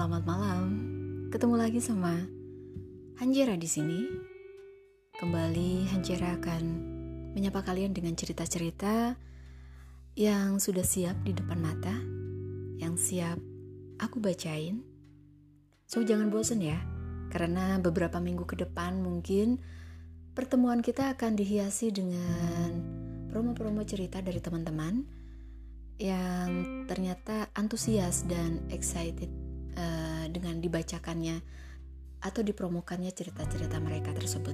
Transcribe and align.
selamat 0.00 0.24
malam. 0.24 0.64
Ketemu 1.28 1.60
lagi 1.60 1.76
sama 1.76 2.24
Hanjera 3.20 3.52
di 3.60 3.68
sini. 3.68 4.00
Kembali 5.12 5.92
Hanjera 5.92 6.40
akan 6.40 6.64
menyapa 7.36 7.60
kalian 7.60 7.92
dengan 7.92 8.16
cerita-cerita 8.16 9.12
yang 10.16 10.56
sudah 10.56 10.80
siap 10.80 11.20
di 11.20 11.36
depan 11.36 11.60
mata, 11.60 11.92
yang 12.80 12.96
siap 12.96 13.36
aku 14.00 14.24
bacain. 14.24 14.80
So 15.84 16.00
jangan 16.00 16.32
bosan 16.32 16.64
ya, 16.64 16.80
karena 17.28 17.76
beberapa 17.76 18.24
minggu 18.24 18.48
ke 18.48 18.56
depan 18.56 19.04
mungkin 19.04 19.60
pertemuan 20.32 20.80
kita 20.80 21.12
akan 21.12 21.36
dihiasi 21.36 21.92
dengan 21.92 22.72
promo-promo 23.28 23.84
cerita 23.84 24.24
dari 24.24 24.40
teman-teman 24.40 25.04
yang 26.00 26.88
ternyata 26.88 27.52
antusias 27.52 28.24
dan 28.24 28.64
excited 28.72 29.49
uh, 29.80 30.24
dengan 30.28 30.60
dibacakannya 30.60 31.40
atau 32.20 32.44
dipromokannya 32.44 33.08
cerita-cerita 33.16 33.80
mereka 33.80 34.12
tersebut. 34.12 34.52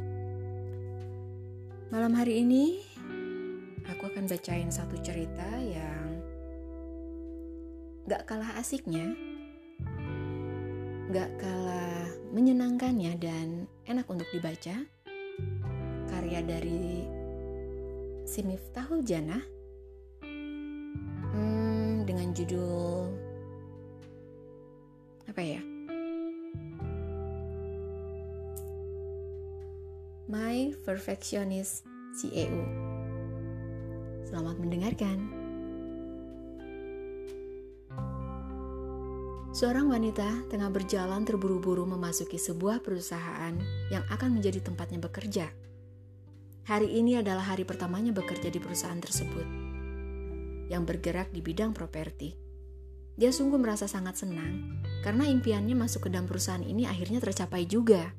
Malam 1.91 2.15
hari 2.15 2.47
ini 2.47 2.79
aku 3.87 4.07
akan 4.11 4.31
bacain 4.31 4.71
satu 4.71 4.99
cerita 5.03 5.47
yang 5.59 6.23
gak 8.07 8.27
kalah 8.27 8.55
asiknya, 8.59 9.15
gak 11.11 11.31
kalah 11.43 12.07
menyenangkannya 12.31 13.19
dan 13.19 13.67
enak 13.87 14.07
untuk 14.07 14.31
dibaca. 14.31 14.87
Karya 16.07 16.41
dari 16.43 17.07
si 18.27 18.43
Miftahul 18.43 19.03
Janah 19.07 19.43
hmm, 21.35 22.07
dengan 22.07 22.31
judul 22.35 23.26
apa 25.37 25.45
ya? 25.45 25.61
My 30.33 30.73
Perfectionist 30.81 31.85
CEO. 32.17 32.65
Selamat 34.25 34.57
mendengarkan. 34.57 35.29
Seorang 39.53 39.93
wanita 39.93 40.49
tengah 40.49 40.73
berjalan 40.73 41.29
terburu-buru 41.29 41.85
memasuki 41.85 42.41
sebuah 42.41 42.81
perusahaan 42.81 43.53
yang 43.93 44.09
akan 44.09 44.41
menjadi 44.41 44.65
tempatnya 44.65 45.05
bekerja. 45.05 45.53
Hari 46.65 46.97
ini 46.97 47.21
adalah 47.21 47.53
hari 47.53 47.69
pertamanya 47.69 48.17
bekerja 48.17 48.49
di 48.49 48.57
perusahaan 48.57 48.97
tersebut, 48.97 49.45
yang 50.73 50.89
bergerak 50.89 51.29
di 51.29 51.45
bidang 51.45 51.77
properti. 51.77 52.46
Dia 53.17 53.33
sungguh 53.33 53.57
merasa 53.57 53.89
sangat 53.89 54.21
senang 54.21 54.85
karena 55.01 55.25
impiannya 55.25 55.73
masuk 55.73 56.07
ke 56.07 56.09
dalam 56.13 56.29
perusahaan 56.29 56.61
ini 56.61 56.85
akhirnya 56.85 57.19
tercapai 57.25 57.65
juga. 57.65 58.13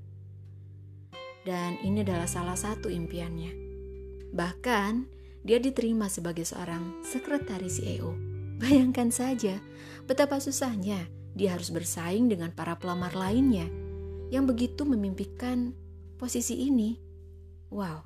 Dan 1.45 1.77
ini 1.85 2.01
adalah 2.01 2.27
salah 2.27 2.57
satu 2.57 2.89
impiannya. 2.89 3.53
Bahkan, 4.33 4.93
dia 5.47 5.61
diterima 5.63 6.11
sebagai 6.11 6.43
seorang 6.43 7.05
sekretaris 7.05 7.79
CEO. 7.79 8.11
Bayangkan 8.57 9.13
saja 9.13 9.61
betapa 10.09 10.41
susahnya 10.41 11.05
dia 11.37 11.53
harus 11.53 11.69
bersaing 11.69 12.25
dengan 12.25 12.49
para 12.49 12.73
pelamar 12.81 13.13
lainnya 13.13 13.69
yang 14.33 14.49
begitu 14.49 14.83
memimpikan 14.83 15.77
posisi 16.17 16.65
ini. 16.65 16.97
Wow. 17.69 18.01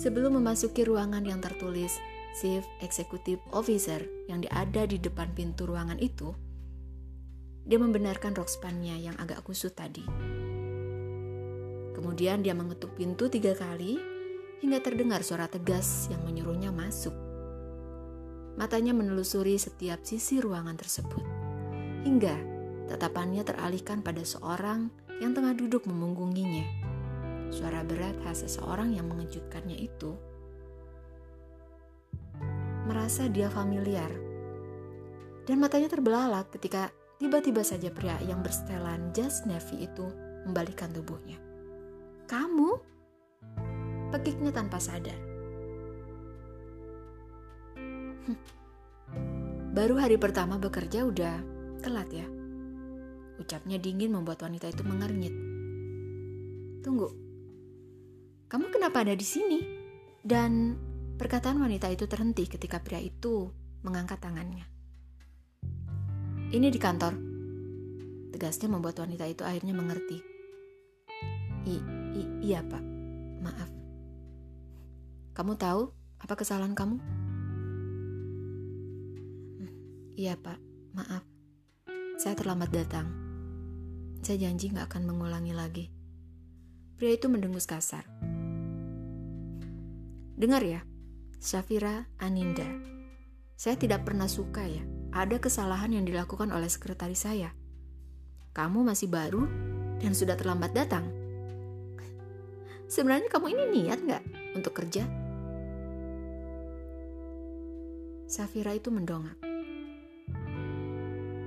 Sebelum 0.00 0.40
memasuki 0.40 0.82
ruangan 0.82 1.22
yang 1.22 1.38
tertulis 1.38 1.94
Chief 2.34 2.66
Executive 2.82 3.38
Officer 3.54 4.02
yang 4.26 4.42
ada 4.50 4.90
di 4.90 4.98
depan 4.98 5.30
pintu 5.38 5.70
ruangan 5.70 6.02
itu, 6.02 6.34
dia 7.62 7.78
membenarkan 7.78 8.34
rok 8.34 8.50
spannya 8.50 8.98
yang 8.98 9.14
agak 9.22 9.46
kusut 9.46 9.78
tadi. 9.78 10.02
Kemudian 11.94 12.42
dia 12.42 12.52
mengetuk 12.52 12.98
pintu 12.98 13.30
tiga 13.30 13.54
kali 13.54 13.96
hingga 14.58 14.82
terdengar 14.82 15.22
suara 15.22 15.46
tegas 15.46 16.10
yang 16.10 16.26
menyuruhnya 16.26 16.74
masuk. 16.74 17.14
Matanya 18.58 18.90
menelusuri 18.98 19.54
setiap 19.54 20.02
sisi 20.02 20.42
ruangan 20.42 20.74
tersebut, 20.74 21.22
hingga 22.02 22.34
tatapannya 22.90 23.46
teralihkan 23.46 24.02
pada 24.02 24.26
seorang 24.26 24.90
yang 25.22 25.32
tengah 25.38 25.54
duduk 25.54 25.86
memunggunginya. 25.86 26.66
Suara 27.54 27.86
berat 27.86 28.18
khas 28.26 28.42
seseorang 28.42 28.90
yang 28.98 29.06
mengejutkannya 29.06 29.78
itu 29.78 30.18
merasa 32.84 33.28
dia 33.28 33.48
familiar. 33.48 34.08
Dan 35.44 35.60
matanya 35.60 35.92
terbelalak 35.92 36.52
ketika 36.56 36.88
tiba-tiba 37.20 37.60
saja 37.60 37.92
pria 37.92 38.16
yang 38.24 38.40
bersetelan 38.40 39.12
jas 39.12 39.44
navy 39.44 39.84
itu 39.84 40.06
membalikkan 40.48 40.92
tubuhnya. 40.92 41.36
Kamu? 42.24 42.80
Pekiknya 44.12 44.52
tanpa 44.52 44.80
sadar. 44.80 45.16
Baru 49.74 49.98
hari 49.98 50.16
pertama 50.16 50.56
bekerja 50.56 51.04
udah 51.04 51.36
telat 51.82 52.08
ya. 52.08 52.24
Ucapnya 53.42 53.76
dingin 53.76 54.14
membuat 54.14 54.40
wanita 54.46 54.70
itu 54.70 54.86
mengernyit. 54.86 55.34
Tunggu, 56.80 57.10
kamu 58.48 58.70
kenapa 58.70 59.02
ada 59.02 59.18
di 59.18 59.26
sini? 59.26 59.60
Dan 60.22 60.78
Perkataan 61.14 61.62
wanita 61.62 61.86
itu 61.94 62.10
terhenti 62.10 62.50
ketika 62.50 62.82
pria 62.82 62.98
itu 62.98 63.46
mengangkat 63.86 64.18
tangannya. 64.18 64.66
Ini 66.50 66.68
di 66.74 66.78
kantor. 66.82 67.14
Tegasnya 68.34 68.66
membuat 68.66 68.98
wanita 68.98 69.22
itu 69.30 69.46
akhirnya 69.46 69.78
mengerti. 69.78 70.18
I, 71.70 71.76
i 72.18 72.22
iya 72.50 72.66
pak, 72.66 72.82
maaf. 73.46 73.70
Kamu 75.38 75.54
tahu 75.54 75.90
apa 76.18 76.34
kesalahan 76.34 76.74
kamu? 76.74 76.98
Iya 80.14 80.34
pak, 80.38 80.58
maaf. 80.94 81.22
Saya 82.18 82.38
terlambat 82.38 82.70
datang. 82.70 83.06
Saya 84.22 84.46
janji 84.46 84.70
gak 84.70 84.90
akan 84.90 85.10
mengulangi 85.10 85.54
lagi. 85.54 85.90
Pria 86.94 87.14
itu 87.14 87.26
mendengus 87.26 87.66
kasar. 87.66 88.06
Dengar 90.38 90.62
ya, 90.62 90.86
Syafira 91.44 92.08
Aninda. 92.24 92.64
Saya 93.52 93.76
tidak 93.76 94.08
pernah 94.08 94.24
suka 94.24 94.64
ya, 94.64 94.80
ada 95.12 95.36
kesalahan 95.36 95.92
yang 95.92 96.08
dilakukan 96.08 96.48
oleh 96.48 96.72
sekretaris 96.72 97.28
saya. 97.28 97.52
Kamu 98.56 98.80
masih 98.80 99.12
baru 99.12 99.44
dan 100.00 100.16
sudah 100.16 100.40
terlambat 100.40 100.72
datang. 100.72 101.04
Sebenarnya 102.88 103.28
kamu 103.28 103.52
ini 103.52 103.64
niat 103.76 103.98
nggak 104.08 104.24
untuk 104.56 104.72
kerja? 104.72 105.04
Safira 108.24 108.72
itu 108.72 108.88
mendongak. 108.88 109.36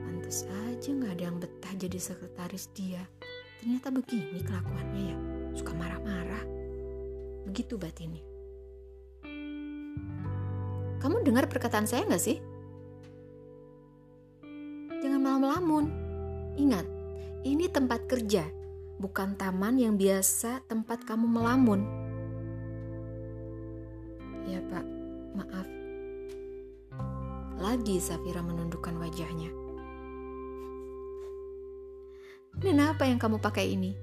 Pantes 0.06 0.46
aja 0.46 0.90
nggak 0.94 1.14
ada 1.18 1.24
yang 1.26 1.42
betah 1.42 1.74
jadi 1.74 1.98
sekretaris 1.98 2.70
dia. 2.78 3.02
Ternyata 3.66 3.90
begini 3.90 4.46
kelakuannya 4.46 5.02
ya, 5.10 5.18
suka 5.58 5.74
marah-marah. 5.74 6.46
Begitu 7.50 7.82
batinnya. 7.82 8.37
Kamu 10.98 11.22
dengar 11.22 11.46
perkataan 11.46 11.86
saya 11.86 12.10
nggak 12.10 12.24
sih? 12.24 12.38
Jangan 14.98 15.22
malam 15.22 15.42
melamun. 15.46 15.86
Ingat, 16.58 16.86
ini 17.46 17.70
tempat 17.70 18.10
kerja, 18.10 18.50
bukan 18.98 19.38
taman 19.38 19.78
yang 19.78 19.94
biasa 19.94 20.66
tempat 20.66 21.06
kamu 21.06 21.30
melamun. 21.30 21.86
Ya 24.50 24.58
pak, 24.74 24.86
maaf. 25.38 25.68
Lagi 27.62 28.02
Safira 28.02 28.42
menundukkan 28.42 28.98
wajahnya. 28.98 29.54
Dan 32.58 32.82
apa 32.82 33.06
yang 33.06 33.22
kamu 33.22 33.38
pakai 33.38 33.70
ini? 33.70 33.94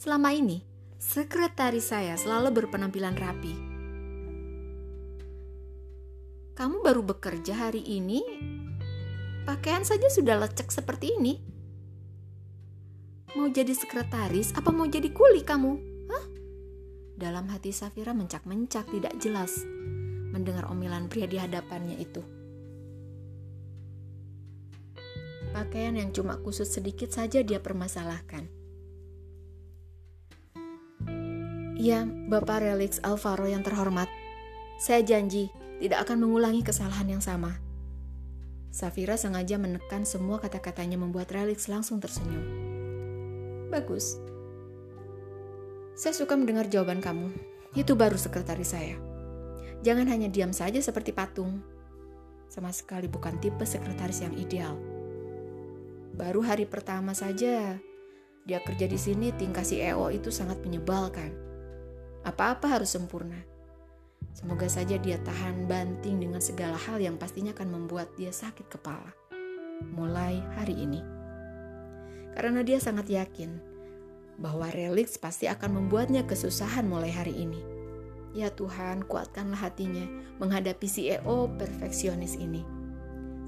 Selama 0.00 0.32
ini, 0.32 0.64
sekretaris 0.96 1.92
saya 1.92 2.16
selalu 2.16 2.64
berpenampilan 2.64 3.12
rapi 3.12 3.71
kamu 6.52 6.84
baru 6.84 7.00
bekerja 7.00 7.56
hari 7.56 7.80
ini, 7.80 8.20
pakaian 9.48 9.88
saja 9.88 10.12
sudah 10.12 10.36
lecek 10.36 10.68
seperti 10.68 11.16
ini. 11.16 11.40
Mau 13.32 13.48
jadi 13.48 13.72
sekretaris 13.72 14.52
apa 14.52 14.68
mau 14.68 14.84
jadi 14.84 15.08
kuli 15.08 15.40
kamu? 15.40 15.72
Hah? 16.12 16.24
Dalam 17.16 17.48
hati 17.48 17.72
Safira 17.72 18.12
mencak-mencak 18.12 18.84
tidak 18.92 19.16
jelas 19.16 19.64
mendengar 20.32 20.68
omelan 20.68 21.08
pria 21.08 21.24
di 21.24 21.40
hadapannya 21.40 21.96
itu. 21.96 22.20
Pakaian 25.56 25.96
yang 25.96 26.12
cuma 26.12 26.36
kusut 26.40 26.68
sedikit 26.68 27.12
saja 27.12 27.40
dia 27.40 27.60
permasalahkan. 27.60 28.48
Ya, 31.80 32.04
Bapak 32.04 32.60
Relix 32.60 33.00
Alvaro 33.00 33.48
yang 33.48 33.64
terhormat, 33.64 34.08
saya 34.80 35.04
janji 35.04 35.52
tidak 35.78 36.08
akan 36.08 36.26
mengulangi 36.26 36.60
kesalahan 36.66 37.08
yang 37.08 37.22
sama. 37.22 37.56
Safira 38.72 39.20
sengaja 39.20 39.60
menekan 39.60 40.08
semua 40.08 40.40
kata-katanya 40.40 40.96
membuat 40.96 41.28
Relix 41.32 41.68
langsung 41.68 42.00
tersenyum. 42.00 42.44
Bagus. 43.68 44.16
Saya 45.92 46.16
suka 46.16 46.36
mendengar 46.36 46.68
jawaban 46.72 47.04
kamu. 47.04 47.32
Itu 47.76 47.96
baru 47.96 48.16
sekretaris 48.16 48.72
saya. 48.72 48.96
Jangan 49.84 50.08
hanya 50.08 50.32
diam 50.32 50.56
saja 50.56 50.80
seperti 50.80 51.12
patung. 51.12 51.60
Sama 52.48 52.72
sekali 52.72 53.08
bukan 53.12 53.36
tipe 53.40 53.64
sekretaris 53.64 54.24
yang 54.24 54.32
ideal. 54.40 54.76
Baru 56.16 56.44
hari 56.44 56.64
pertama 56.68 57.16
saja 57.16 57.76
dia 58.42 58.58
kerja 58.58 58.90
di 58.90 58.98
sini 58.98 59.30
tingkah 59.30 59.62
si 59.62 59.78
EO 59.78 60.10
itu 60.10 60.34
sangat 60.34 60.58
menyebalkan. 60.66 61.30
Apa-apa 62.26 62.78
harus 62.78 62.90
sempurna. 62.90 63.51
Semoga 64.30 64.70
saja 64.70 64.94
dia 64.98 65.18
tahan 65.18 65.66
banting 65.66 66.22
dengan 66.22 66.38
segala 66.38 66.78
hal 66.78 67.02
yang 67.02 67.18
pastinya 67.18 67.50
akan 67.50 67.68
membuat 67.74 68.14
dia 68.14 68.30
sakit 68.30 68.70
kepala. 68.70 69.10
Mulai 69.92 70.38
hari 70.54 70.78
ini. 70.78 71.02
Karena 72.32 72.62
dia 72.62 72.78
sangat 72.78 73.10
yakin 73.10 73.72
bahwa 74.40 74.70
Relix 74.72 75.20
pasti 75.20 75.50
akan 75.50 75.84
membuatnya 75.84 76.24
kesusahan 76.24 76.88
mulai 76.88 77.12
hari 77.12 77.36
ini. 77.36 77.60
Ya 78.32 78.48
Tuhan, 78.48 79.04
kuatkanlah 79.04 79.60
hatinya 79.60 80.08
menghadapi 80.40 80.88
CEO 80.88 81.52
perfeksionis 81.60 82.40
ini. 82.40 82.64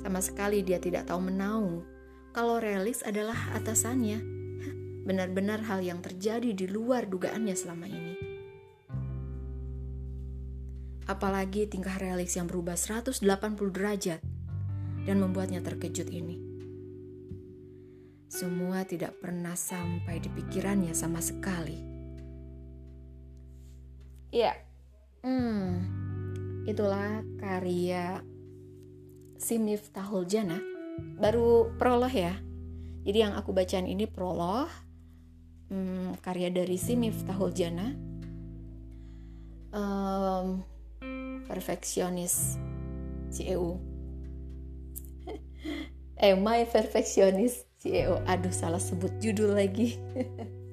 Sama 0.04 0.20
sekali 0.20 0.60
dia 0.60 0.76
tidak 0.76 1.08
tahu 1.08 1.32
menaung 1.32 1.88
kalau 2.36 2.60
Relix 2.60 3.00
adalah 3.00 3.56
atasannya. 3.56 4.20
Benar-benar 5.04 5.64
hal 5.64 5.80
yang 5.84 6.00
terjadi 6.00 6.52
di 6.52 6.66
luar 6.68 7.08
dugaannya 7.08 7.56
selama 7.56 7.86
ini. 7.88 8.23
Apalagi 11.04 11.68
tingkah 11.68 12.00
Relix 12.00 12.36
yang 12.40 12.48
berubah 12.48 12.80
180 12.80 13.20
derajat 13.76 14.20
dan 15.04 15.16
membuatnya 15.20 15.60
terkejut 15.60 16.08
ini. 16.08 16.40
Semua 18.34 18.82
tidak 18.82 19.20
pernah 19.22 19.54
sampai 19.54 20.18
di 20.18 20.26
pikirannya 20.26 20.90
sama 20.96 21.22
sekali. 21.22 21.78
Iya, 24.34 24.50
hmm, 25.22 25.70
itulah 26.66 27.22
karya 27.38 28.18
Simif 29.38 29.94
Tahul 29.94 30.26
Jana. 30.26 30.58
Baru 31.20 31.70
prolog 31.78 32.10
ya. 32.10 32.34
Jadi 33.06 33.18
yang 33.22 33.38
aku 33.38 33.54
bacaan 33.54 33.86
ini 33.86 34.10
prolog, 34.10 34.66
hmm, 35.70 36.18
karya 36.18 36.50
dari 36.50 36.74
Simif 36.74 37.22
Tahul 37.22 37.54
Jana. 37.54 37.94
Um, 39.70 40.73
perfeksionis 41.54 42.58
CEO 43.30 43.78
eh 46.24 46.34
my 46.34 46.66
perfeksionis 46.66 47.62
CEO 47.78 48.18
aduh 48.26 48.50
salah 48.50 48.82
sebut 48.82 49.14
judul 49.22 49.54
lagi. 49.54 49.94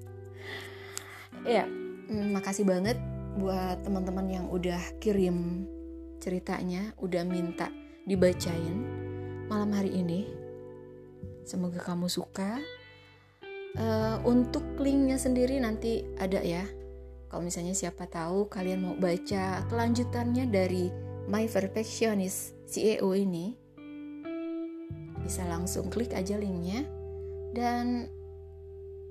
Ya 1.42 1.66
mm, 1.66 2.38
makasih 2.38 2.70
banget 2.70 3.02
buat 3.42 3.82
teman-teman 3.82 4.30
yang 4.30 4.46
udah 4.54 4.78
kirim 5.02 5.66
ceritanya 6.22 6.94
udah 7.02 7.26
minta 7.26 7.74
dibacain 8.06 8.78
malam 9.50 9.74
hari 9.74 9.90
ini. 9.90 10.30
Semoga 11.42 11.82
kamu 11.82 12.06
suka. 12.06 12.62
Uh, 13.72 14.22
untuk 14.28 14.62
linknya 14.78 15.18
sendiri 15.18 15.58
nanti 15.58 16.06
ada 16.20 16.44
ya 16.46 16.62
kalau 17.32 17.48
misalnya 17.48 17.72
siapa 17.72 18.12
tahu 18.12 18.52
kalian 18.52 18.84
mau 18.84 18.96
baca 19.00 19.64
kelanjutannya 19.72 20.52
dari 20.52 20.92
My 21.32 21.48
Perfectionist 21.48 22.60
CEO 22.68 23.16
ini, 23.16 23.56
bisa 25.24 25.48
langsung 25.48 25.88
klik 25.88 26.12
aja 26.12 26.36
linknya 26.36 26.84
dan 27.56 28.12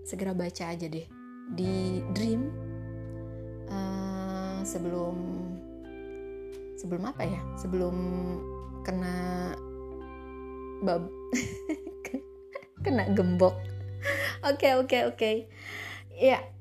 segera 0.04 0.36
baca 0.36 0.68
aja 0.68 0.84
deh 0.84 1.08
di 1.56 2.04
Dream. 2.12 2.52
Uh, 3.72 4.60
sebelum 4.68 5.16
sebelum 6.76 7.08
apa 7.08 7.24
ya? 7.24 7.40
Sebelum 7.56 7.96
kena 8.84 9.56
bab 10.84 11.08
kena 12.84 13.08
gembok. 13.16 13.56
Oke 14.44 14.76
oke 14.76 15.08
oke. 15.08 15.48
Ya 16.20 16.59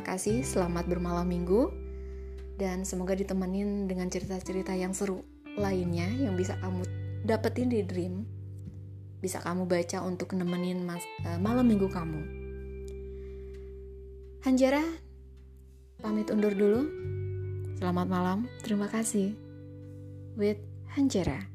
Makasih, 0.00 0.40
selamat 0.40 0.88
bermalam 0.88 1.28
minggu. 1.28 1.68
Dan 2.56 2.88
semoga 2.88 3.12
ditemenin 3.12 3.84
dengan 3.84 4.08
cerita-cerita 4.08 4.72
yang 4.72 4.96
seru 4.96 5.20
lainnya 5.60 6.08
yang 6.16 6.40
bisa 6.40 6.56
kamu 6.56 6.88
dapetin 7.28 7.68
di 7.68 7.84
Dream. 7.84 8.24
Bisa 9.20 9.44
kamu 9.44 9.68
baca 9.68 10.00
untuk 10.00 10.32
nemenin 10.32 10.88
mas, 10.88 11.04
uh, 11.28 11.36
malam 11.36 11.68
minggu 11.68 11.92
kamu. 11.92 12.16
Hanjara, 14.40 14.80
pamit 16.00 16.32
undur 16.32 16.56
dulu. 16.56 16.80
Selamat 17.76 18.08
malam, 18.08 18.48
terima 18.64 18.88
kasih. 18.88 19.36
With 20.32 20.64
Hanjara. 20.96 21.49